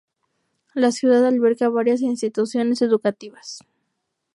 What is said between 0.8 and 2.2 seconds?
ciudad alberga varias